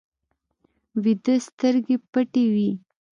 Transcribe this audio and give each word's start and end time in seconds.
ویده 1.03 1.35
سترګې 1.47 1.95
پټې 2.11 2.45
وي 2.53 2.71